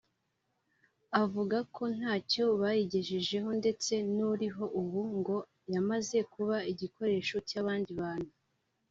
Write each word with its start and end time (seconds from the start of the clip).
avuga 1.21 1.57
ko 1.75 1.83
ntacyo 1.97 2.45
bayigejejeho 2.61 3.49
ndetse 3.59 3.93
n’uriho 4.15 4.65
ubu 4.81 5.01
ngo 5.17 5.35
yamaze 5.73 6.17
kuba 6.33 6.57
igikoresho 6.71 7.35
cy’abandi 7.49 7.91
bantu 8.01 8.31